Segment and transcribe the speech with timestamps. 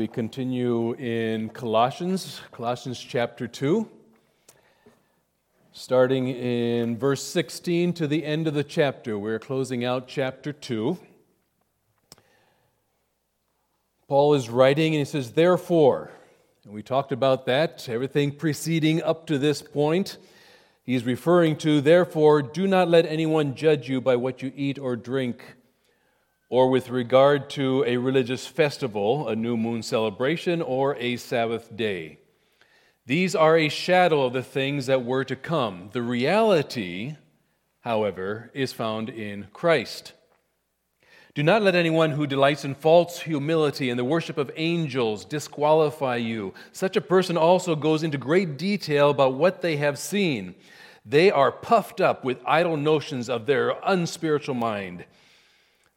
[0.00, 3.86] We continue in Colossians, Colossians chapter 2,
[5.72, 9.18] starting in verse 16 to the end of the chapter.
[9.18, 10.96] We're closing out chapter 2.
[14.08, 16.10] Paul is writing and he says, Therefore,
[16.64, 20.16] and we talked about that, everything preceding up to this point.
[20.82, 24.96] He's referring to, Therefore, do not let anyone judge you by what you eat or
[24.96, 25.56] drink
[26.50, 32.18] or with regard to a religious festival, a new moon celebration, or a Sabbath day.
[33.06, 35.90] These are a shadow of the things that were to come.
[35.92, 37.16] The reality,
[37.80, 40.12] however, is found in Christ.
[41.34, 46.16] Do not let anyone who delights in false humility and the worship of angels disqualify
[46.16, 46.52] you.
[46.72, 50.56] Such a person also goes into great detail about what they have seen.
[51.06, 55.04] They are puffed up with idle notions of their unspiritual mind.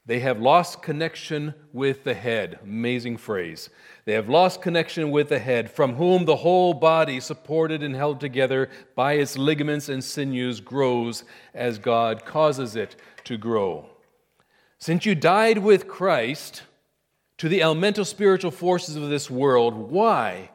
[0.05, 2.59] They have lost connection with the head.
[2.63, 3.69] Amazing phrase.
[4.03, 8.19] They have lost connection with the head, from whom the whole body, supported and held
[8.19, 13.85] together by its ligaments and sinews, grows as God causes it to grow.
[14.77, 16.63] Since you died with Christ
[17.37, 20.49] to the elemental spiritual forces of this world, why,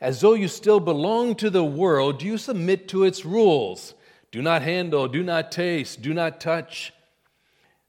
[0.00, 3.94] as though you still belong to the world, do you submit to its rules?
[4.30, 6.92] Do not handle, do not taste, do not touch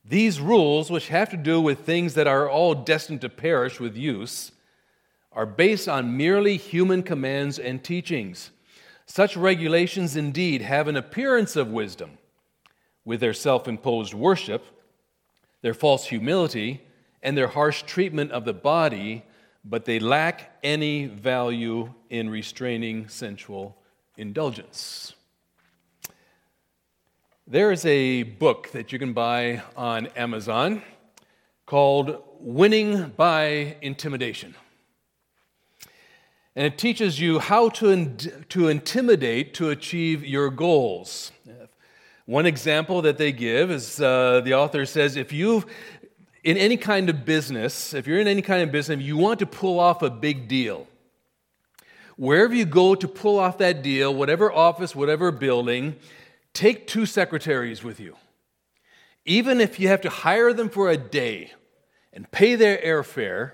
[0.08, 3.98] these rules, which have to do with things that are all destined to perish with
[3.98, 4.52] use,
[5.32, 8.52] are based on merely human commands and teachings.
[9.08, 12.18] Such regulations indeed have an appearance of wisdom
[13.04, 14.64] with their self imposed worship,
[15.62, 16.82] their false humility,
[17.24, 19.24] and their harsh treatment of the body,
[19.64, 23.76] but they lack any value in restraining sensual
[24.16, 25.15] indulgence.
[27.48, 30.82] There is a book that you can buy on Amazon
[31.68, 34.56] called Winning by Intimidation.
[36.56, 38.18] And it teaches you how to, in-
[38.50, 41.32] to intimidate to achieve your goals.
[42.26, 45.66] One example that they give is uh, the author says if you,
[46.44, 49.46] in any kind of business, if you're in any kind of business, you want to
[49.46, 50.88] pull off a big deal,
[52.18, 55.96] wherever you go to pull off that deal, whatever office, whatever building,
[56.56, 58.16] Take two secretaries with you.
[59.26, 61.52] Even if you have to hire them for a day
[62.14, 63.52] and pay their airfare,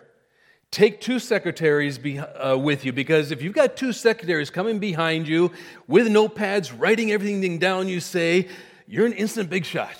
[0.69, 5.27] take two secretaries be, uh, with you because if you've got two secretaries coming behind
[5.27, 5.51] you
[5.87, 8.47] with notepads writing everything down you say,
[8.85, 9.97] you're an instant big shot.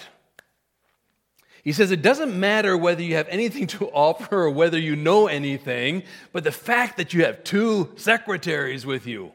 [1.64, 5.26] He says it doesn't matter whether you have anything to offer or whether you know
[5.26, 9.34] anything, but the fact that you have two secretaries with you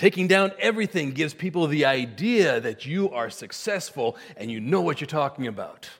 [0.00, 4.98] Taking down everything gives people the idea that you are successful and you know what
[4.98, 5.90] you're talking about.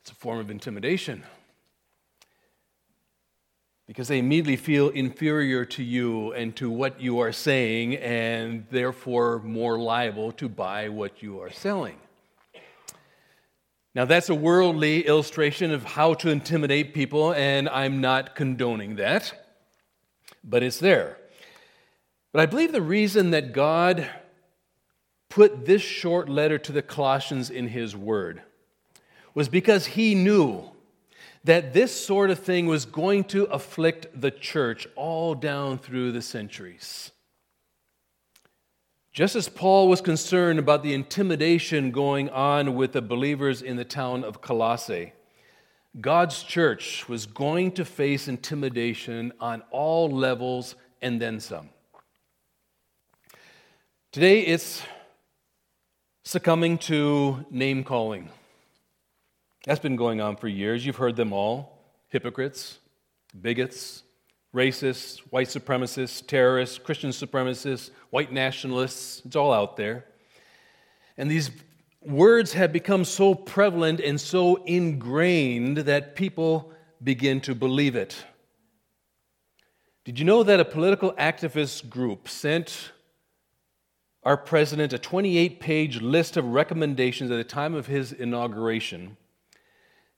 [0.00, 1.22] It's a form of intimidation
[3.86, 9.38] because they immediately feel inferior to you and to what you are saying, and therefore
[9.44, 11.98] more liable to buy what you are selling.
[13.94, 19.32] Now, that's a worldly illustration of how to intimidate people, and I'm not condoning that,
[20.42, 21.18] but it's there.
[22.38, 24.08] But I believe the reason that God
[25.28, 28.42] put this short letter to the Colossians in His Word
[29.34, 30.70] was because He knew
[31.42, 36.22] that this sort of thing was going to afflict the church all down through the
[36.22, 37.10] centuries.
[39.12, 43.84] Just as Paul was concerned about the intimidation going on with the believers in the
[43.84, 45.12] town of Colossae,
[46.00, 51.70] God's church was going to face intimidation on all levels and then some.
[54.10, 54.82] Today it's
[56.24, 58.30] succumbing to name calling.
[59.66, 60.86] That's been going on for years.
[60.86, 62.78] You've heard them all hypocrites,
[63.38, 64.04] bigots,
[64.54, 69.20] racists, white supremacists, terrorists, Christian supremacists, white nationalists.
[69.26, 70.06] It's all out there.
[71.18, 71.50] And these
[72.00, 76.72] words have become so prevalent and so ingrained that people
[77.04, 78.16] begin to believe it.
[80.06, 82.92] Did you know that a political activist group sent
[84.22, 89.16] our president a 28 page list of recommendations at the time of his inauguration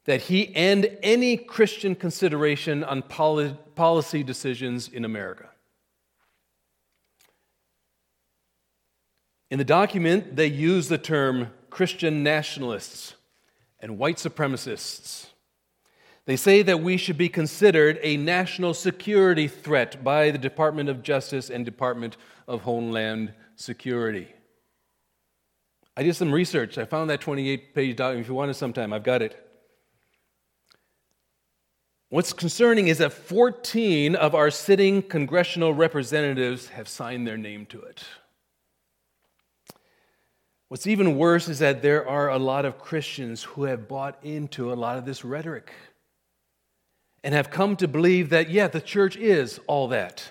[0.05, 5.51] that he end any Christian consideration on policy decisions in America.
[9.51, 13.15] In the document, they use the term Christian nationalists
[13.81, 15.27] and white supremacists.
[16.25, 21.03] They say that we should be considered a national security threat by the Department of
[21.03, 22.17] Justice and Department
[22.47, 24.27] of Homeland security.
[25.97, 26.79] I did some research.
[26.79, 28.25] I found that 28 page document.
[28.25, 29.47] If you want it sometime, I've got it.
[32.09, 37.81] What's concerning is that 14 of our sitting congressional representatives have signed their name to
[37.83, 38.03] it.
[40.69, 44.73] What's even worse is that there are a lot of Christians who have bought into
[44.73, 45.73] a lot of this rhetoric
[47.23, 50.31] and have come to believe that, yeah, the church is all that.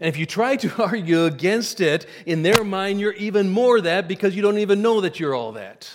[0.00, 4.08] And if you try to argue against it, in their mind, you're even more that
[4.08, 5.90] because you don't even know that you're all that.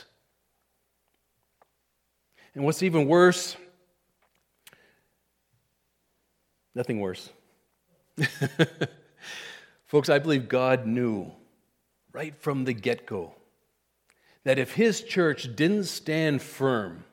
[2.55, 3.55] And what's even worse,
[6.75, 7.29] nothing worse.
[9.85, 11.31] Folks, I believe God knew
[12.11, 13.33] right from the get go
[14.43, 17.05] that if His church didn't stand firm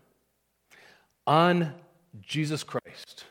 [1.26, 1.74] on
[2.20, 3.24] Jesus Christ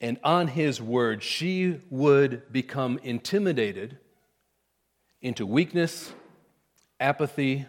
[0.00, 3.98] and on His word, she would become intimidated
[5.20, 6.12] into weakness,
[6.98, 7.66] apathy,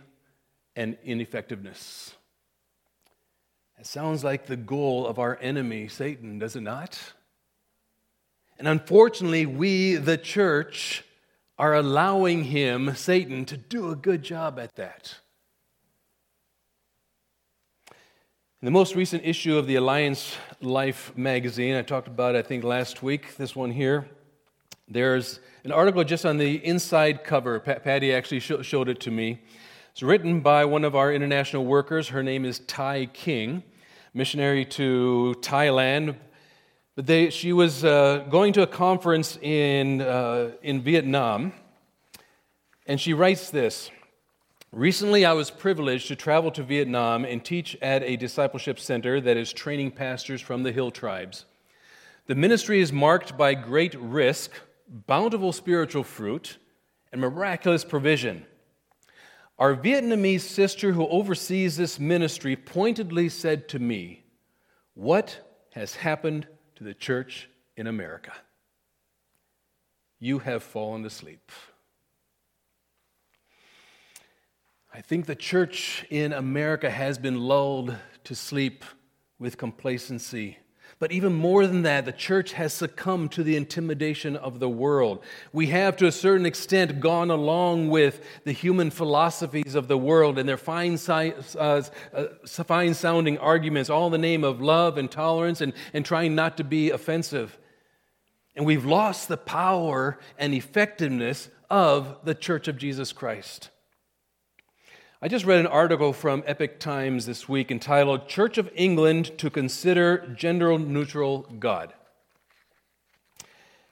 [0.75, 2.15] and ineffectiveness.
[3.79, 6.99] It sounds like the goal of our enemy, Satan, does it not?
[8.59, 11.03] And unfortunately, we, the church,
[11.57, 15.17] are allowing him, Satan, to do a good job at that.
[18.61, 22.63] In the most recent issue of the Alliance Life magazine, I talked about, I think,
[22.63, 24.07] last week, this one here,
[24.87, 27.59] there's an article just on the inside cover.
[27.59, 29.41] Patty actually showed it to me.
[29.93, 32.09] It's written by one of our international workers.
[32.09, 33.63] Her name is Tai King
[34.13, 36.15] missionary to Thailand.
[36.95, 41.53] But they, she was uh, going to a conference in, uh, in Vietnam,
[42.85, 43.89] and she writes this
[44.73, 49.35] Recently, I was privileged to travel to Vietnam and teach at a discipleship center that
[49.35, 51.43] is training pastors from the hill tribes.
[52.27, 54.51] The ministry is marked by great risk,
[54.87, 56.57] bountiful spiritual fruit,
[57.11, 58.45] and miraculous provision.
[59.59, 64.23] Our Vietnamese sister who oversees this ministry pointedly said to me,
[64.93, 66.47] What has happened
[66.77, 68.31] to the church in America?
[70.17, 71.51] You have fallen asleep.
[74.93, 77.95] I think the church in America has been lulled
[78.25, 78.83] to sleep
[79.39, 80.57] with complacency
[81.01, 85.23] but even more than that, the church has succumbed to the intimidation of the world.
[85.51, 90.37] We have, to a certain extent, gone along with the human philosophies of the world
[90.37, 90.99] and their fine,
[91.57, 91.81] uh,
[92.13, 96.35] uh, fine sounding arguments, all in the name of love and tolerance and, and trying
[96.35, 97.57] not to be offensive.
[98.55, 103.70] And we've lost the power and effectiveness of the church of Jesus Christ.
[105.23, 109.51] I just read an article from Epoch Times this week entitled Church of England to
[109.51, 111.93] Consider Gender Neutral God.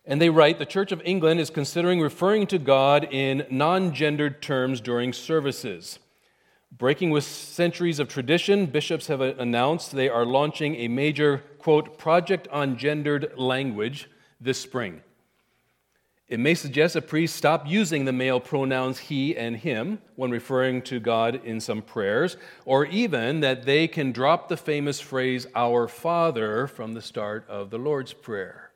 [0.08, 4.42] And they write the Church of England is considering referring to God in non gendered
[4.42, 6.00] terms during services.
[6.76, 12.48] Breaking with centuries of tradition, bishops have announced they are launching a major, quote, project
[12.48, 14.10] on gendered language
[14.42, 15.04] this spring.
[16.30, 20.84] It may suggest a priest stop using the male pronouns he and him when referring
[20.84, 25.88] to God in some prayers, or even that they can drop the famous phrase, Our
[25.88, 28.70] Father, from the start of the Lord's Prayer.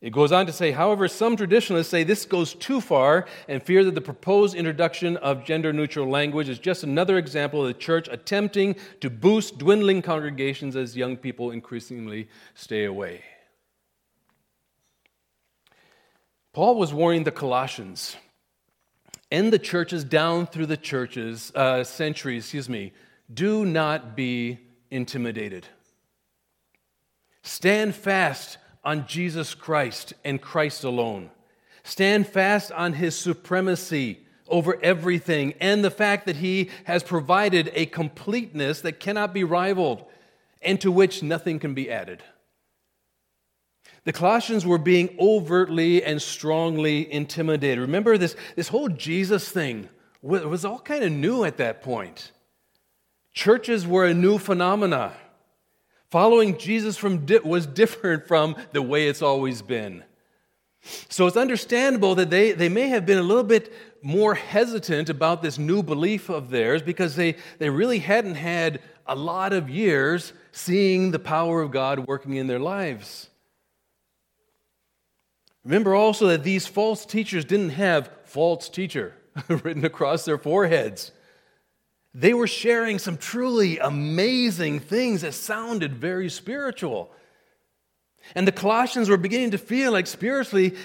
[0.00, 3.84] It goes on to say, however, some traditionalists say this goes too far and fear
[3.84, 8.08] that the proposed introduction of gender neutral language is just another example of the church
[8.10, 13.22] attempting to boost dwindling congregations as young people increasingly stay away.
[16.52, 18.16] Paul was warning the Colossians
[19.30, 22.92] and the churches down through the churches, uh, centuries, excuse me,
[23.32, 24.58] do not be
[24.90, 25.68] intimidated.
[27.42, 31.30] Stand fast on Jesus Christ and Christ alone.
[31.84, 37.86] Stand fast on his supremacy over everything and the fact that he has provided a
[37.86, 40.04] completeness that cannot be rivaled
[40.60, 42.22] and to which nothing can be added.
[44.04, 47.80] The Colossians were being overtly and strongly intimidated.
[47.80, 49.88] Remember, this, this whole Jesus thing
[50.22, 52.32] was all kind of new at that point.
[53.32, 55.12] Churches were a new phenomena.
[56.10, 60.02] Following Jesus from was different from the way it's always been.
[61.08, 65.42] So it's understandable that they, they may have been a little bit more hesitant about
[65.42, 70.32] this new belief of theirs because they, they really hadn't had a lot of years
[70.52, 73.28] seeing the power of God working in their lives.
[75.64, 79.14] Remember also that these false teachers didn't have false teacher
[79.48, 81.12] written across their foreheads.
[82.12, 87.12] They were sharing some truly amazing things that sounded very spiritual.
[88.34, 90.76] And the Colossians were beginning to feel like spiritually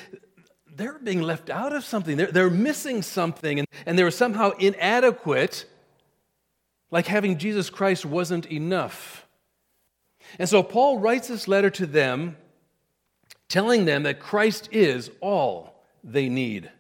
[0.75, 2.17] they're being left out of something.
[2.17, 5.65] They're, they're missing something, and, and they were somehow inadequate,
[6.91, 9.25] like having Jesus Christ wasn't enough.
[10.37, 12.35] And so Paul writes this letter to them,
[13.49, 16.71] telling them that Christ is all they need.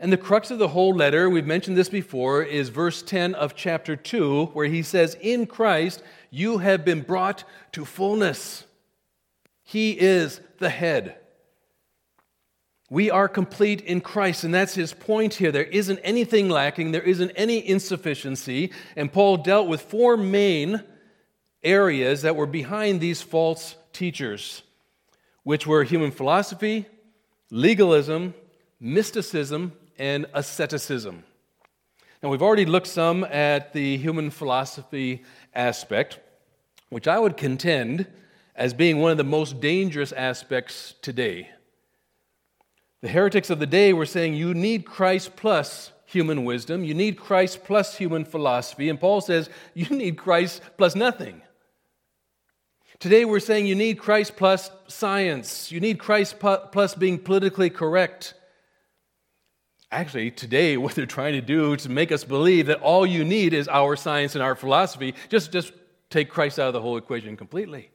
[0.00, 3.54] And the crux of the whole letter, we've mentioned this before, is verse 10 of
[3.54, 8.64] chapter 2, where he says, In Christ you have been brought to fullness.
[9.62, 11.16] He is the head.
[12.90, 15.50] We are complete in Christ, and that's his point here.
[15.50, 18.72] There isn't anything lacking, there isn't any insufficiency.
[18.94, 20.82] And Paul dealt with four main
[21.62, 24.63] areas that were behind these false teachers,
[25.44, 26.86] which were human philosophy,
[27.50, 28.34] legalism,
[28.80, 31.22] mysticism, and asceticism.
[32.22, 35.22] Now, we've already looked some at the human philosophy
[35.54, 36.18] aspect,
[36.88, 38.06] which I would contend
[38.56, 41.50] as being one of the most dangerous aspects today.
[43.02, 47.18] The heretics of the day were saying you need Christ plus human wisdom, you need
[47.18, 51.42] Christ plus human philosophy, and Paul says you need Christ plus nothing.
[53.00, 58.34] Today we're saying you need Christ plus science, you need Christ plus being politically correct.
[59.90, 63.24] Actually, today, what they're trying to do is to make us believe that all you
[63.24, 65.14] need is our science and our philosophy.
[65.28, 65.72] Just, just
[66.10, 67.90] take Christ out of the whole equation completely.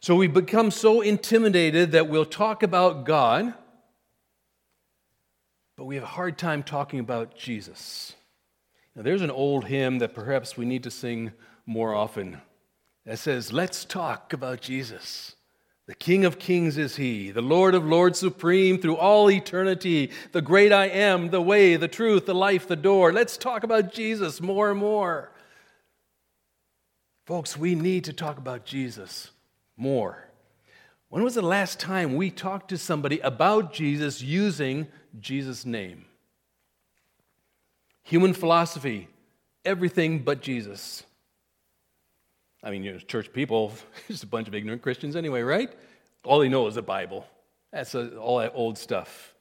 [0.00, 3.54] So we become so intimidated that we'll talk about God,
[5.76, 8.14] but we have a hard time talking about Jesus.
[8.94, 11.32] Now, there's an old hymn that perhaps we need to sing
[11.66, 12.40] more often
[13.06, 15.34] that says, Let's talk about Jesus.
[15.86, 20.42] The King of Kings is He, the Lord of Lords supreme through all eternity, the
[20.42, 23.12] great I am, the way, the truth, the life, the door.
[23.12, 25.30] Let's talk about Jesus more and more.
[27.24, 29.30] Folks, we need to talk about Jesus
[29.76, 30.28] more.
[31.08, 34.88] When was the last time we talked to somebody about Jesus using
[35.20, 36.06] Jesus' name?
[38.02, 39.08] Human philosophy,
[39.64, 41.04] everything but Jesus.
[42.62, 43.72] I mean, you know, church people,
[44.08, 45.70] just a bunch of ignorant Christians anyway, right?
[46.24, 47.26] All they know is the Bible.
[47.72, 49.34] That's a, all that old stuff.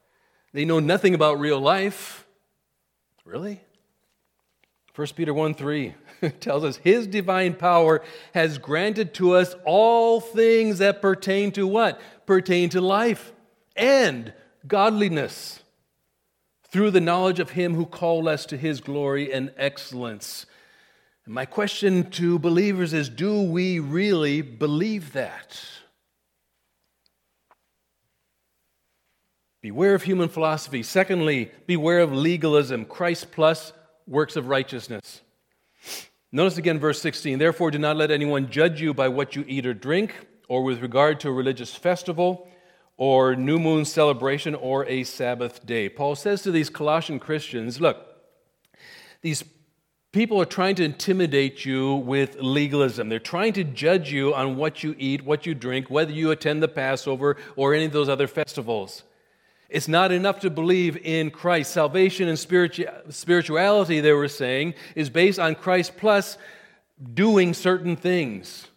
[0.53, 2.25] They know nothing about real life.
[3.25, 3.61] Really?
[4.95, 5.93] 1 Peter 1 3
[6.39, 8.01] tells us, His divine power
[8.33, 11.99] has granted to us all things that pertain to what?
[12.25, 13.33] Pertain to life
[13.75, 14.33] and
[14.65, 15.61] godliness
[16.69, 20.45] through the knowledge of Him who called us to His glory and excellence.
[21.25, 25.59] And my question to believers is do we really believe that?
[29.61, 30.83] Beware of human philosophy.
[30.83, 33.73] Secondly, beware of legalism, Christ plus
[34.05, 35.21] works of righteousness.
[36.31, 39.65] Notice again verse 16 Therefore, do not let anyone judge you by what you eat
[39.65, 42.47] or drink, or with regard to a religious festival,
[42.97, 45.89] or new moon celebration, or a Sabbath day.
[45.89, 47.97] Paul says to these Colossian Christians, Look,
[49.21, 49.43] these
[50.15, 53.09] People are trying to intimidate you with legalism.
[53.09, 56.63] They're trying to judge you on what you eat, what you drink, whether you attend
[56.63, 59.03] the Passover or any of those other festivals.
[59.67, 61.73] It's not enough to believe in Christ.
[61.73, 66.37] Salvation and spirituality, they were saying, is based on Christ plus
[67.13, 68.69] doing certain things.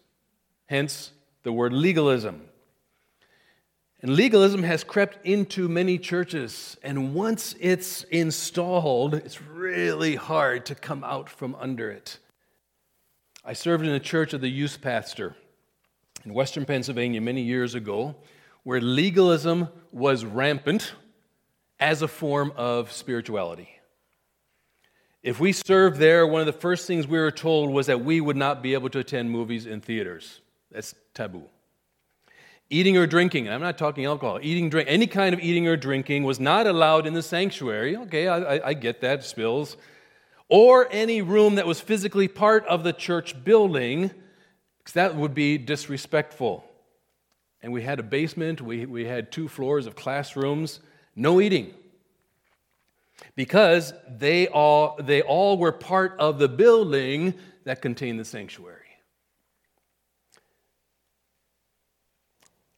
[0.65, 2.48] Hence the word legalism.
[4.01, 10.75] And legalism has crept into many churches, and once it's installed, it's really hard to
[10.75, 12.17] come out from under it.
[13.43, 15.35] I served in a church of the youth pastor
[16.23, 18.15] in western Pennsylvania many years ago,
[18.63, 20.93] where legalism was rampant
[21.79, 23.69] as a form of spirituality.
[25.21, 28.21] If we served there, one of the first things we were told was that we
[28.21, 30.39] would not be able to attend movies in theaters.
[30.71, 31.43] That's taboo.
[32.71, 36.23] Eating or drinking, I'm not talking alcohol, eating, drink, any kind of eating or drinking
[36.23, 37.97] was not allowed in the sanctuary.
[37.97, 39.75] Okay, I, I, I get that, spills.
[40.49, 44.11] Or any room that was physically part of the church building,
[44.77, 46.63] because that would be disrespectful.
[47.61, 50.79] And we had a basement, we, we had two floors of classrooms,
[51.15, 51.73] no eating.
[53.35, 57.33] Because they all, they all were part of the building
[57.65, 58.78] that contained the sanctuary.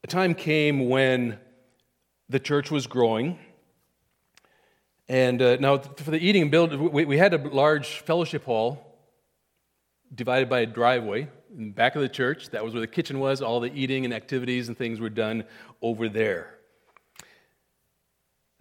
[0.03, 1.38] A time came when
[2.27, 3.38] the church was growing.
[5.08, 8.98] And uh, now, for the eating and build, we, we had a large fellowship hall
[10.13, 12.50] divided by a driveway in the back of the church.
[12.50, 13.41] That was where the kitchen was.
[13.41, 15.43] All the eating and activities and things were done
[15.81, 16.55] over there.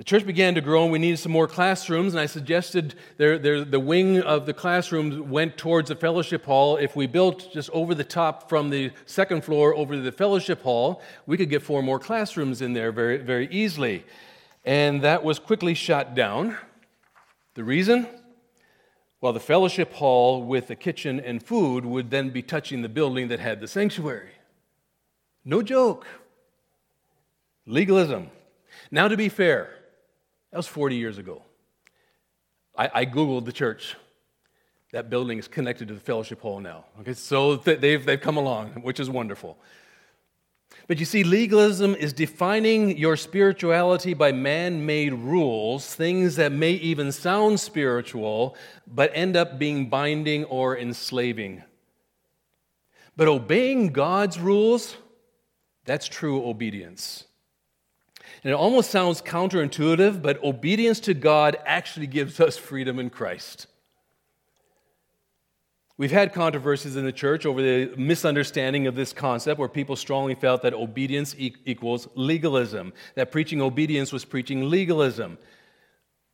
[0.01, 2.15] The church began to grow, and we needed some more classrooms.
[2.15, 6.79] And I suggested there, there, the wing of the classrooms went towards the fellowship hall.
[6.79, 10.63] If we built just over the top from the second floor over to the fellowship
[10.63, 14.07] hall, we could get four more classrooms in there very, very easily.
[14.65, 16.57] And that was quickly shot down.
[17.53, 18.09] The reason?
[19.21, 23.29] Well, the fellowship hall with the kitchen and food would then be touching the building
[23.29, 24.33] that had the sanctuary.
[25.45, 26.07] No joke.
[27.67, 28.31] Legalism.
[28.91, 29.77] Now, to be fair,
[30.51, 31.43] that was 40 years ago.
[32.77, 33.97] I, I Googled the church.
[34.93, 36.85] That building is connected to the fellowship hall now.
[37.01, 39.57] Okay, so they've, they've come along, which is wonderful.
[40.89, 46.73] But you see, legalism is defining your spirituality by man made rules, things that may
[46.73, 51.63] even sound spiritual, but end up being binding or enslaving.
[53.17, 54.97] But obeying God's rules,
[55.85, 57.27] that's true obedience.
[58.43, 63.67] And it almost sounds counterintuitive, but obedience to God actually gives us freedom in Christ.
[65.99, 70.35] We've had controversies in the church over the misunderstanding of this concept where people strongly
[70.35, 75.37] felt that obedience e- equals legalism, that preaching obedience was preaching legalism.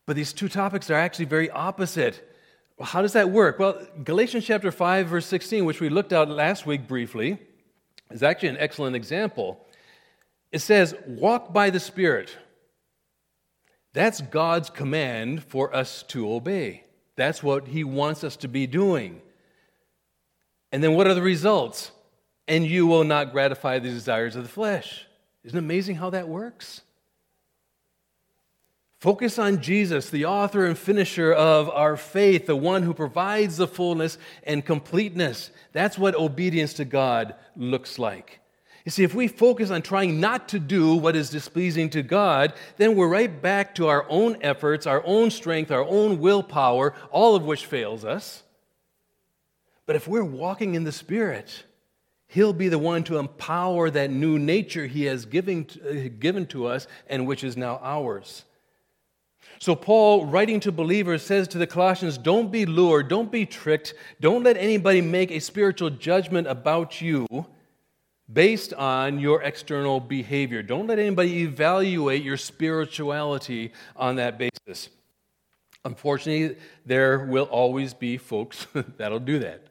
[0.06, 2.32] But these two topics are actually very opposite.
[2.80, 3.58] How does that work?
[3.58, 7.36] Well, Galatians chapter 5 verse 16, which we looked at last week briefly,
[8.12, 9.65] is actually an excellent example.
[10.56, 12.34] It says, "Walk by the Spirit."
[13.92, 16.84] That's God's command for us to obey.
[17.14, 19.20] That's what he wants us to be doing.
[20.72, 21.90] And then what are the results?
[22.48, 25.06] And you will not gratify the desires of the flesh.
[25.44, 26.80] Isn't it amazing how that works?
[28.98, 33.68] Focus on Jesus, the author and finisher of our faith, the one who provides the
[33.68, 35.50] fullness and completeness.
[35.72, 38.40] That's what obedience to God looks like.
[38.86, 42.52] You see, if we focus on trying not to do what is displeasing to God,
[42.76, 47.34] then we're right back to our own efforts, our own strength, our own willpower, all
[47.34, 48.44] of which fails us.
[49.86, 51.64] But if we're walking in the Spirit,
[52.28, 56.66] He'll be the one to empower that new nature He has given, uh, given to
[56.66, 58.44] us and which is now ours.
[59.58, 63.94] So, Paul, writing to believers, says to the Colossians don't be lured, don't be tricked,
[64.20, 67.26] don't let anybody make a spiritual judgment about you
[68.32, 70.62] based on your external behavior.
[70.62, 74.88] Don't let anybody evaluate your spirituality on that basis.
[75.84, 79.62] Unfortunately, there will always be folks that'll do that.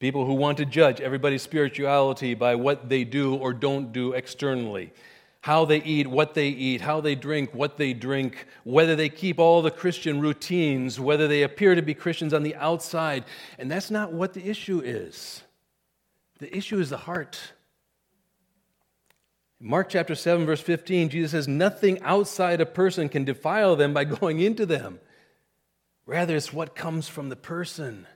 [0.00, 4.92] People who want to judge everybody's spirituality by what they do or don't do externally.
[5.40, 9.38] How they eat, what they eat, how they drink, what they drink, whether they keep
[9.38, 13.24] all the Christian routines, whether they appear to be Christians on the outside.
[13.58, 15.43] And that's not what the issue is.
[16.38, 17.38] The issue is the heart.
[19.60, 24.04] Mark chapter 7, verse 15, Jesus says, Nothing outside a person can defile them by
[24.04, 25.00] going into them.
[26.06, 28.06] Rather, it's what comes from the person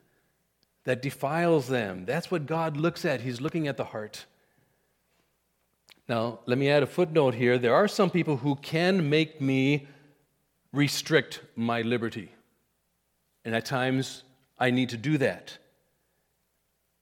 [0.85, 2.05] that defiles them.
[2.05, 3.23] That's what God looks at.
[3.23, 4.27] He's looking at the heart.
[6.09, 7.59] Now, let me add a footnote here.
[7.59, 9.87] There are some people who can make me
[10.73, 12.31] restrict my liberty.
[13.45, 14.25] And at times,
[14.59, 15.59] I need to do that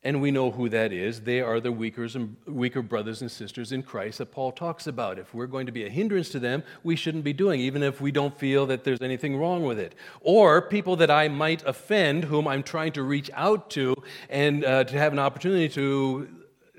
[0.03, 1.23] and we know who that is.
[1.23, 5.19] They are the weaker, and, weaker brothers and sisters in Christ that Paul talks about.
[5.19, 8.01] If we're going to be a hindrance to them, we shouldn't be doing, even if
[8.01, 9.95] we don't feel that there's anything wrong with it.
[10.21, 13.97] Or people that I might offend, whom I'm trying to reach out to
[14.31, 16.29] and uh, to have an opportunity to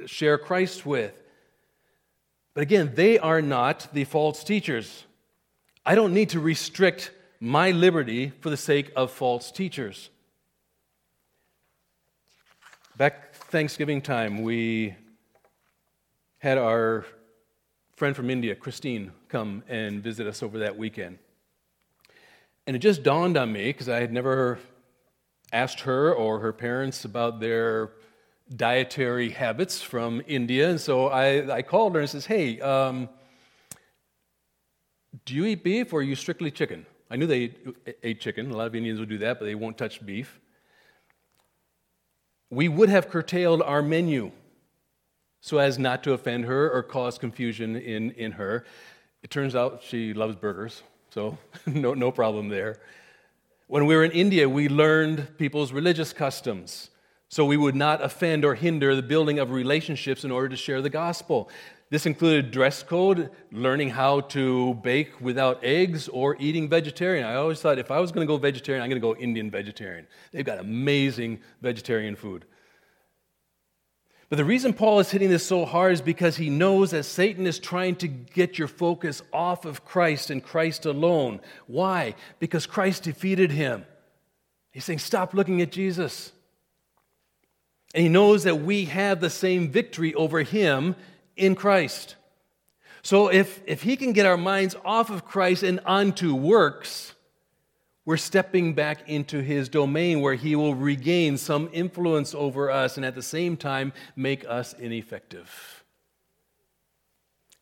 [0.05, 1.21] share Christ with.
[2.53, 5.05] But again, they are not the false teachers.
[5.85, 10.09] I don't need to restrict my liberty for the sake of false teachers.
[12.97, 14.95] Back Thanksgiving time, we
[16.39, 17.05] had our
[17.95, 21.19] friend from India, Christine, come and visit us over that weekend.
[22.65, 24.57] And it just dawned on me, because I had never
[25.53, 27.91] asked her or her parents about their
[28.55, 30.67] dietary habits from India.
[30.67, 33.09] And so I, I called her and says, Hey, um,
[35.23, 36.87] do you eat beef or are you strictly chicken?
[37.11, 37.53] I knew they
[38.01, 38.49] ate chicken.
[38.49, 40.39] A lot of Indians would do that, but they won't touch beef
[42.49, 44.31] we would have curtailed our menu
[45.41, 48.65] so as not to offend her or cause confusion in, in her.
[49.23, 52.79] It turns out she loves burgers, so no, no problem there.
[53.67, 56.89] When we were in India, we learned people's religious customs.
[57.29, 60.81] So we would not offend or hinder the building of relationships in order to share
[60.81, 61.49] the gospel.
[61.89, 67.25] This included dress code, learning how to bake without eggs, or eating vegetarian.
[67.25, 69.49] I always thought if I was going to go vegetarian, I'm going to go Indian
[69.49, 70.07] vegetarian.
[70.31, 72.45] They've got amazing vegetarian food.
[74.29, 77.47] But the reason Paul is hitting this so hard is because he knows that Satan
[77.47, 81.39] is trying to get your focus off of Christ and Christ alone.
[81.67, 82.15] Why?
[82.39, 83.85] Because Christ defeated him.
[84.71, 86.33] He's saying, Stop looking at Jesus.
[87.97, 90.95] And he knows that we have the same victory over him
[91.35, 92.15] in Christ.
[93.01, 97.15] So if, if he can get our minds off of Christ and onto works,
[98.07, 103.05] We're stepping back into his domain where he will regain some influence over us and
[103.05, 105.83] at the same time make us ineffective.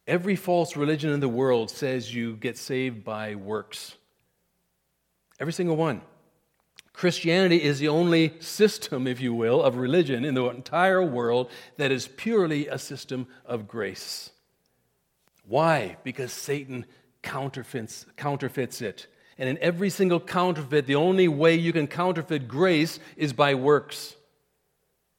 [0.05, 3.95] Every false religion in the world says you get saved by works.
[5.39, 6.01] Every single one.
[6.95, 11.91] Christianity is the only system, if you will, of religion in the entire world that
[11.91, 14.31] is purely a system of grace.
[15.45, 15.97] Why?
[16.03, 16.85] Because Satan
[17.21, 19.07] counterfeits, counterfeits it.
[19.37, 24.15] And in every single counterfeit, the only way you can counterfeit grace is by works.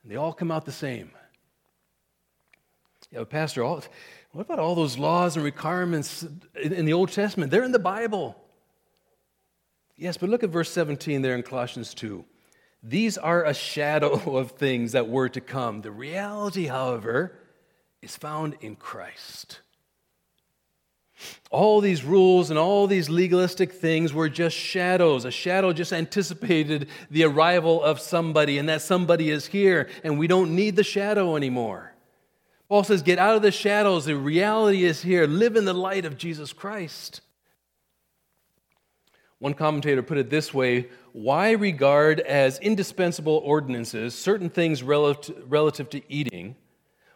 [0.03, 1.11] And they all come out the same.
[3.12, 3.83] Yeah, Pastor, all,
[4.33, 6.27] what about all those laws and requirements
[6.61, 7.51] in the Old Testament?
[7.51, 8.37] They're in the Bible.
[9.96, 12.24] Yes, but look at verse 17 there in Colossians 2.
[12.82, 15.80] These are a shadow of things that were to come.
[15.80, 17.38] The reality, however,
[18.02, 19.61] is found in Christ.
[21.50, 25.24] All these rules and all these legalistic things were just shadows.
[25.24, 30.26] A shadow just anticipated the arrival of somebody, and that somebody is here, and we
[30.26, 31.94] don't need the shadow anymore.
[32.68, 34.04] Paul says, Get out of the shadows.
[34.04, 35.26] The reality is here.
[35.26, 37.22] Live in the light of Jesus Christ.
[39.38, 46.03] One commentator put it this way Why regard as indispensable ordinances certain things relative to
[46.12, 46.57] eating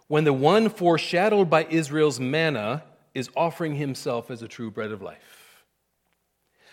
[0.08, 5.02] when the one foreshadowed by Israel's manna is offering himself as a true bread of
[5.02, 5.40] life?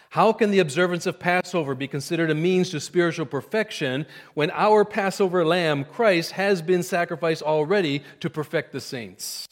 [0.10, 4.06] How can the observance of Passover be considered a means to spiritual perfection
[4.36, 9.46] when our Passover lamb, Christ, has been sacrificed already to perfect the saints?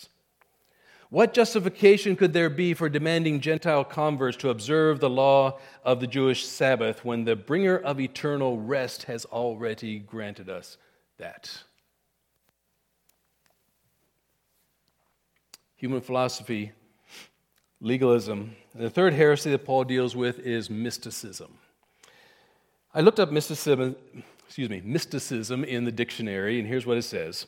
[1.16, 6.08] What justification could there be for demanding Gentile converts to observe the law of the
[6.08, 10.76] Jewish Sabbath when the bringer of eternal rest has already granted us
[11.18, 11.64] that?
[15.78, 16.74] Human philosophy,
[17.80, 18.54] legalism.
[18.74, 21.54] And the third heresy that Paul deals with is mysticism.
[22.94, 23.96] I looked up mysticism,
[24.46, 27.48] excuse me, mysticism in the dictionary, and here's what it says.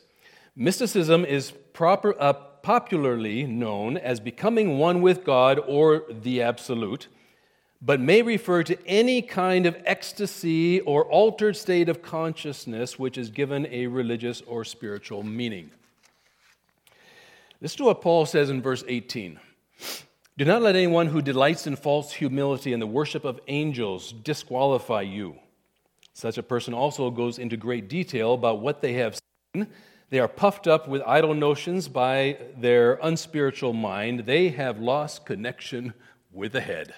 [0.56, 2.32] Mysticism is proper, uh,
[2.68, 7.08] popularly known as becoming one with God or the Absolute,
[7.80, 13.30] but may refer to any kind of ecstasy or altered state of consciousness which is
[13.30, 15.70] given a religious or spiritual meaning.
[17.62, 19.40] Listen to what Paul says in verse 18.
[20.36, 25.00] Do not let anyone who delights in false humility and the worship of angels disqualify
[25.00, 25.36] you.
[26.12, 29.18] Such a person also goes into great detail about what they have
[29.54, 29.68] seen
[30.10, 34.20] they are puffed up with idle notions by their unspiritual mind.
[34.20, 35.92] They have lost connection
[36.32, 36.94] with the head.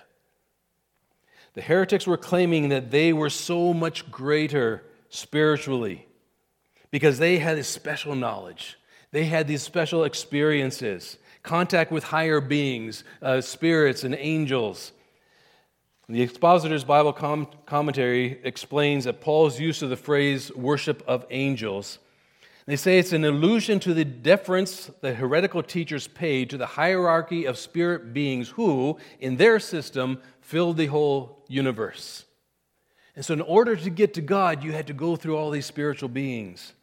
[1.55, 6.07] The heretics were claiming that they were so much greater spiritually
[6.93, 8.79] because they had this special knowledge.
[9.11, 14.93] They had these special experiences, contact with higher beings, uh, spirits, and angels.
[16.09, 21.99] The Expositor's Bible com- commentary explains that Paul's use of the phrase worship of angels
[22.67, 27.45] they say it's an allusion to the deference the heretical teachers paid to the hierarchy
[27.47, 32.25] of spirit beings who, in their system, filled the whole universe.
[33.17, 35.67] And so, in order to get to God, you had to go through all these
[35.67, 36.75] spiritual beings.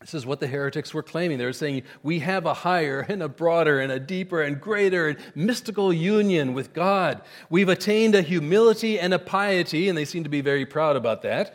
[0.00, 1.38] This is what the heretics were claiming.
[1.38, 5.08] They were saying, We have a higher and a broader and a deeper and greater
[5.08, 7.22] and mystical union with God.
[7.50, 11.22] We've attained a humility and a piety, and they seem to be very proud about
[11.22, 11.54] that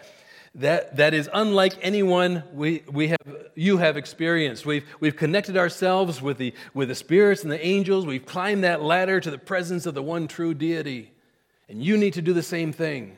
[0.57, 3.17] that, that is unlike anyone we, we have,
[3.55, 4.65] you have experienced.
[4.65, 8.05] We've, we've connected ourselves with the, with the spirits and the angels.
[8.05, 11.11] We've climbed that ladder to the presence of the one true deity.
[11.69, 13.17] And you need to do the same thing.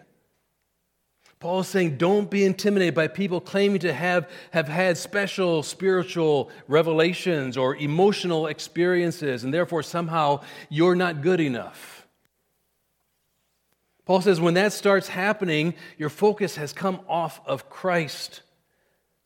[1.40, 6.52] Paul is saying, don't be intimidated by people claiming to have, have had special spiritual
[6.68, 11.99] revelations or emotional experiences, and therefore somehow you're not good enough.
[14.10, 18.42] Paul says when that starts happening, your focus has come off of Christ.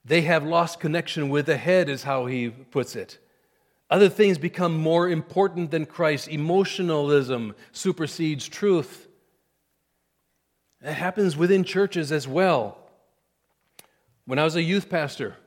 [0.04, 3.18] They have lost connection with the head, is how he puts it.
[3.90, 6.28] Other things become more important than Christ.
[6.28, 9.08] Emotionalism supersedes truth.
[10.82, 12.78] That happens within churches as well.
[14.26, 15.38] When I was a youth pastor,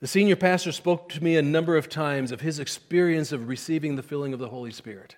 [0.00, 3.96] the senior pastor spoke to me a number of times of his experience of receiving
[3.96, 5.16] the filling of the Holy Spirit.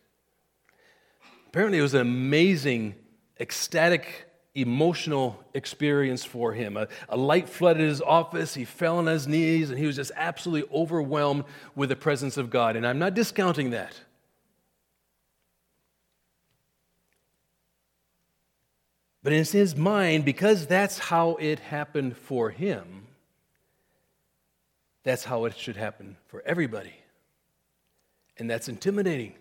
[1.54, 2.96] Apparently, it was an amazing,
[3.38, 6.76] ecstatic, emotional experience for him.
[6.76, 8.54] A, a, light flooded his office.
[8.54, 11.44] He fell on his knees and he was just absolutely overwhelmed
[11.76, 12.74] with the presence of God.
[12.74, 13.94] And I'm not discounting that.
[19.22, 23.06] But in his mind, because that's how it happened for him,
[25.04, 26.96] that's how it should happen for everybody.
[28.38, 29.34] And that's intimidating.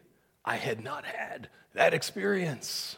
[0.45, 2.97] I had not had that experience.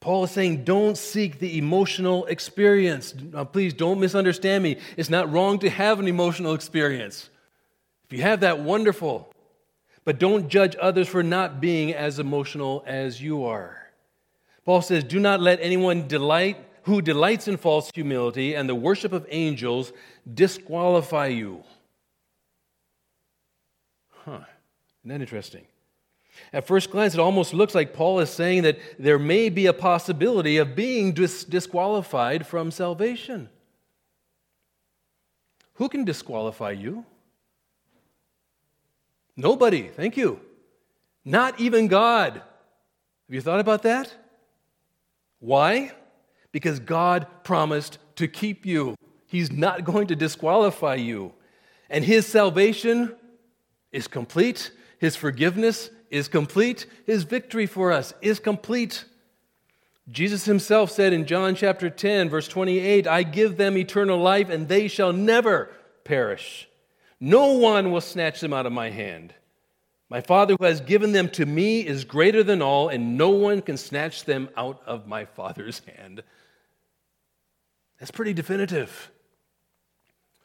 [0.00, 3.14] Paul is saying, don't seek the emotional experience.
[3.14, 4.76] Now, please don't misunderstand me.
[4.98, 7.30] It's not wrong to have an emotional experience.
[8.04, 9.32] If you have that, wonderful.
[10.04, 13.88] But don't judge others for not being as emotional as you are.
[14.66, 19.12] Paul says, Do not let anyone delight who delights in false humility and the worship
[19.12, 19.92] of angels
[20.32, 21.64] disqualify you.
[24.10, 24.40] Huh.
[25.04, 25.66] Isn't that interesting?
[26.52, 29.72] At first glance, it almost looks like Paul is saying that there may be a
[29.72, 33.50] possibility of being dis- disqualified from salvation.
[35.74, 37.04] Who can disqualify you?
[39.36, 40.40] Nobody, thank you.
[41.24, 42.34] Not even God.
[42.34, 44.14] Have you thought about that?
[45.40, 45.92] Why?
[46.50, 48.94] Because God promised to keep you.
[49.26, 51.32] He's not going to disqualify you.
[51.90, 53.14] And His salvation
[53.92, 54.70] is complete,
[55.04, 56.86] His forgiveness is complete.
[57.04, 59.04] His victory for us is complete.
[60.10, 64.66] Jesus himself said in John chapter 10, verse 28, I give them eternal life, and
[64.66, 65.70] they shall never
[66.04, 66.70] perish.
[67.20, 69.34] No one will snatch them out of my hand.
[70.08, 73.60] My Father who has given them to me is greater than all, and no one
[73.60, 76.22] can snatch them out of my Father's hand.
[78.00, 79.10] That's pretty definitive.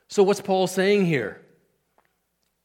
[0.10, 1.40] So, what's Paul saying here?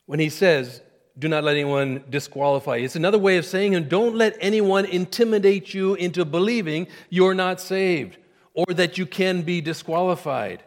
[0.07, 0.81] When he says,
[1.19, 2.85] do not let anyone disqualify you.
[2.85, 7.61] It's another way of saying, and don't let anyone intimidate you into believing you're not
[7.61, 8.19] saved
[8.53, 10.63] or that you can be disqualified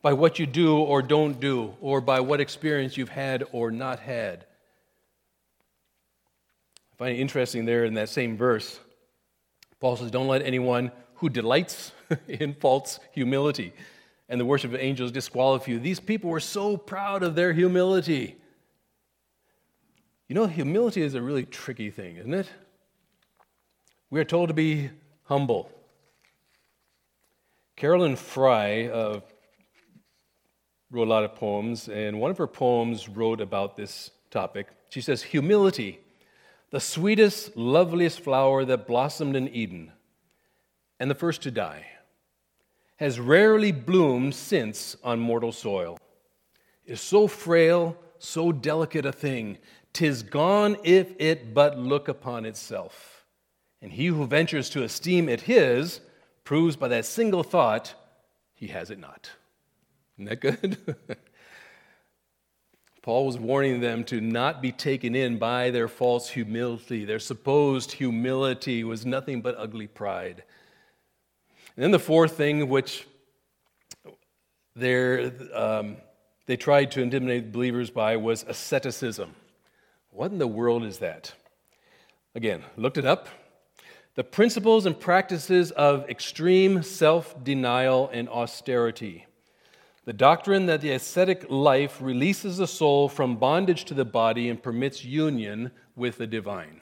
[0.00, 3.98] by what you do or don't do or by what experience you've had or not
[3.98, 4.46] had.
[6.92, 8.78] I find it interesting there in that same verse.
[9.80, 11.92] Paul says, Don't let anyone who delights
[12.28, 13.72] in false humility
[14.28, 15.78] and the worship of angels disqualify you.
[15.78, 18.36] These people were so proud of their humility.
[20.26, 22.48] You know, humility is a really tricky thing, isn't it?
[24.08, 24.88] We are told to be
[25.24, 25.70] humble.
[27.76, 29.20] Carolyn Fry uh,
[30.90, 34.68] wrote a lot of poems, and one of her poems wrote about this topic.
[34.88, 36.00] She says, Humility,
[36.70, 39.92] the sweetest, loveliest flower that blossomed in Eden,
[40.98, 41.84] and the first to die,
[42.96, 45.98] has rarely bloomed since on mortal soil.
[46.86, 49.58] Is so frail, so delicate a thing,
[49.94, 53.24] Tis gone if it but look upon itself.
[53.80, 56.00] And he who ventures to esteem it his
[56.42, 57.94] proves by that single thought
[58.52, 59.30] he has it not.
[60.18, 60.96] Isn't that good?
[63.02, 67.04] Paul was warning them to not be taken in by their false humility.
[67.04, 70.42] Their supposed humility was nothing but ugly pride.
[71.76, 73.06] And then the fourth thing, which
[74.76, 75.96] um,
[76.46, 79.34] they tried to intimidate believers by, was asceticism.
[80.14, 81.32] What in the world is that?
[82.36, 83.26] Again, looked it up.
[84.14, 89.26] The principles and practices of extreme self denial and austerity.
[90.04, 94.62] The doctrine that the ascetic life releases the soul from bondage to the body and
[94.62, 96.80] permits union with the divine.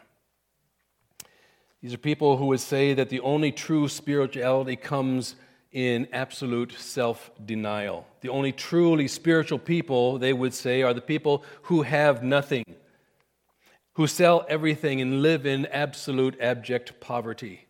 [1.81, 5.37] These are people who would say that the only true spirituality comes
[5.73, 8.07] in absolute self denial.
[8.21, 12.63] The only truly spiritual people, they would say, are the people who have nothing
[13.95, 17.67] who sell everything and live in absolute abject poverty.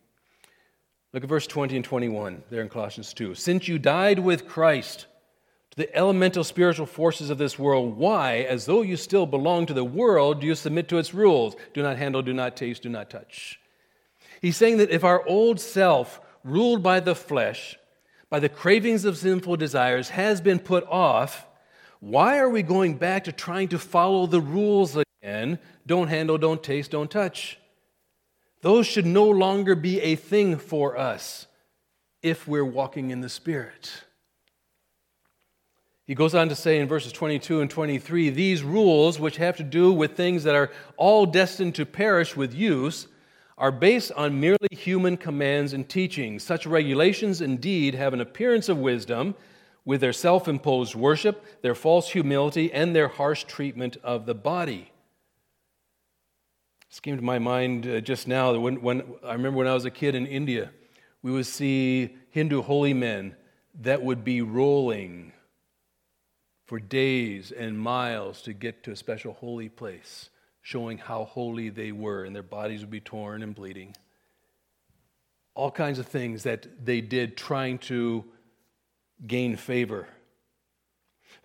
[1.11, 3.35] Look at verse 20 and 21 there in Colossians 2.
[3.35, 5.05] Since you died with Christ
[5.71, 9.73] to the elemental spiritual forces of this world, why, as though you still belong to
[9.73, 11.55] the world, do you submit to its rules?
[11.73, 13.59] Do not handle, do not taste, do not touch.
[14.41, 17.77] He's saying that if our old self, ruled by the flesh,
[18.29, 21.45] by the cravings of sinful desires, has been put off,
[21.99, 26.63] why are we going back to trying to follow the rules again don't handle, don't
[26.63, 27.57] taste, don't touch.
[28.61, 31.47] Those should no longer be a thing for us
[32.21, 33.91] if we're walking in the Spirit.
[36.05, 39.63] He goes on to say in verses 22 and 23 these rules, which have to
[39.63, 43.07] do with things that are all destined to perish with use,
[43.57, 46.43] are based on merely human commands and teachings.
[46.43, 49.35] Such regulations indeed have an appearance of wisdom
[49.85, 54.92] with their self imposed worship, their false humility, and their harsh treatment of the body.
[56.93, 59.73] This came to my mind uh, just now that when, when I remember when I
[59.73, 60.69] was a kid in India,
[61.23, 63.35] we would see Hindu holy men
[63.81, 65.33] that would be rolling
[66.67, 70.29] for days and miles to get to a special holy place,
[70.61, 73.95] showing how holy they were, and their bodies would be torn and bleeding.
[75.55, 78.23] All kinds of things that they did trying to
[79.25, 80.07] gain favor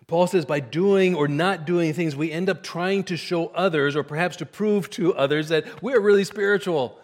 [0.09, 3.95] Paul says by doing or not doing things, we end up trying to show others
[3.95, 6.99] or perhaps to prove to others that we're really spiritual.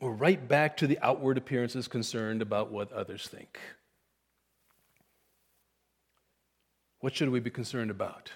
[0.00, 3.58] We're right back to the outward appearances concerned about what others think.
[7.00, 8.32] What should we be concerned about?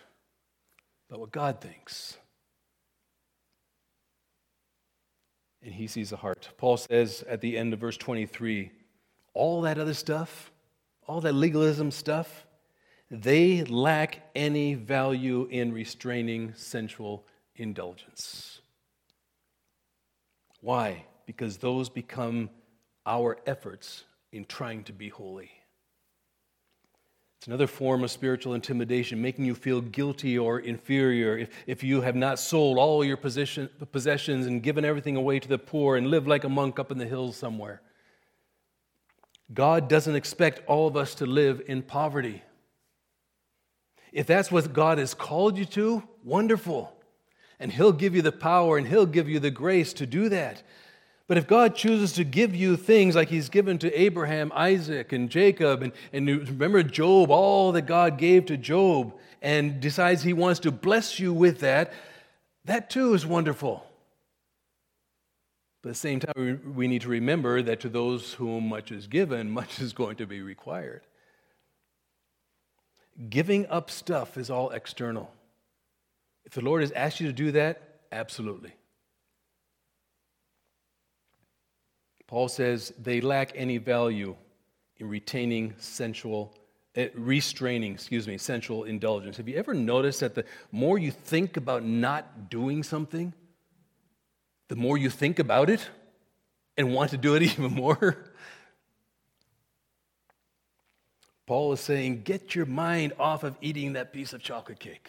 [1.08, 2.16] About what God thinks.
[5.60, 6.48] And he sees the heart.
[6.56, 8.70] Paul says at the end of verse 23
[9.34, 10.52] all that other stuff,
[11.06, 12.46] all that legalism stuff,
[13.12, 18.62] they lack any value in restraining sensual indulgence.
[20.62, 21.04] Why?
[21.26, 22.48] Because those become
[23.04, 25.50] our efforts in trying to be holy.
[27.36, 32.00] It's another form of spiritual intimidation, making you feel guilty or inferior if, if you
[32.00, 36.06] have not sold all your position, possessions and given everything away to the poor and
[36.06, 37.82] live like a monk up in the hills somewhere.
[39.52, 42.42] God doesn't expect all of us to live in poverty.
[44.12, 46.94] If that's what God has called you to, wonderful.
[47.58, 50.62] And He'll give you the power and He'll give you the grace to do that.
[51.28, 55.30] But if God chooses to give you things like He's given to Abraham, Isaac, and
[55.30, 60.60] Jacob, and, and remember Job, all that God gave to Job, and decides He wants
[60.60, 61.92] to bless you with that,
[62.66, 63.86] that too is wonderful.
[65.82, 69.06] But at the same time, we need to remember that to those whom much is
[69.06, 71.02] given, much is going to be required.
[73.28, 75.30] Giving up stuff is all external.
[76.44, 78.72] If the Lord has asked you to do that, absolutely.
[82.26, 84.34] Paul says they lack any value
[84.96, 86.54] in retaining sensual,
[86.96, 89.36] uh, restraining, excuse me, sensual indulgence.
[89.36, 93.34] Have you ever noticed that the more you think about not doing something,
[94.68, 95.86] the more you think about it
[96.78, 98.16] and want to do it even more?
[101.46, 105.08] Paul is saying, get your mind off of eating that piece of chocolate cake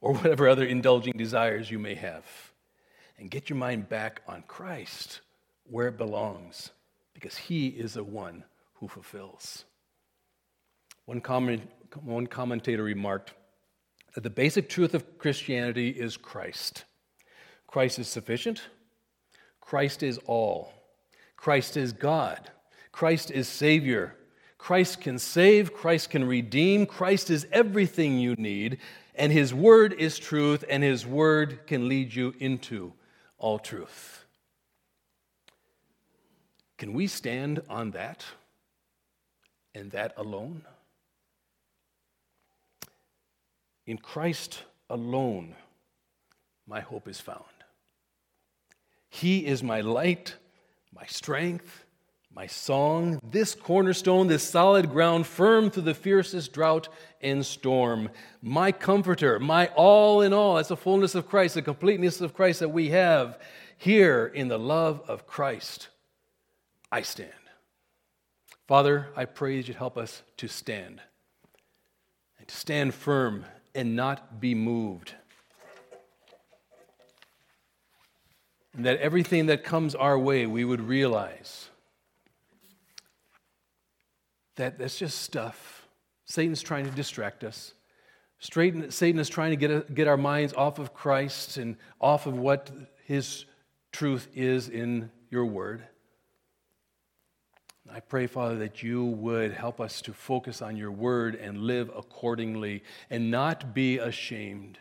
[0.00, 2.24] or whatever other indulging desires you may have,
[3.18, 5.20] and get your mind back on Christ
[5.64, 6.70] where it belongs
[7.14, 9.64] because he is the one who fulfills.
[11.06, 11.62] One, comment,
[12.02, 13.32] one commentator remarked
[14.14, 16.84] that the basic truth of Christianity is Christ.
[17.66, 18.62] Christ is sufficient,
[19.60, 20.72] Christ is all,
[21.36, 22.50] Christ is God,
[22.92, 24.16] Christ is Savior.
[24.64, 28.78] Christ can save, Christ can redeem, Christ is everything you need,
[29.14, 32.94] and His Word is truth, and His Word can lead you into
[33.36, 34.24] all truth.
[36.78, 38.24] Can we stand on that
[39.74, 40.62] and that alone?
[43.84, 45.56] In Christ alone,
[46.66, 47.44] my hope is found.
[49.10, 50.36] He is my light,
[50.90, 51.83] my strength,
[52.34, 56.88] my song, this cornerstone, this solid ground, firm through the fiercest drought
[57.20, 58.10] and storm.
[58.42, 60.56] My comforter, my all in all.
[60.56, 63.38] That's the fullness of Christ, the completeness of Christ that we have
[63.78, 65.88] here in the love of Christ.
[66.90, 67.30] I stand.
[68.66, 71.00] Father, I pray that you'd help us to stand
[72.38, 73.44] and to stand firm
[73.76, 75.14] and not be moved.
[78.76, 81.68] And that everything that comes our way, we would realize
[84.56, 85.86] that that's just stuff.
[86.24, 87.74] Satan's trying to distract us.
[88.40, 92.70] Satan is trying to get, get our minds off of Christ and off of what
[93.04, 93.46] his
[93.92, 95.84] truth is in your word.
[97.90, 101.90] I pray, Father, that you would help us to focus on your word and live
[101.94, 104.78] accordingly and not be ashamed,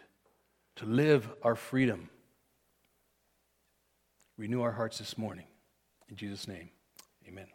[0.78, 2.10] to live our freedom.
[4.38, 5.46] Renew our hearts this morning.
[6.10, 6.70] In Jesus' name,
[7.28, 7.53] amen.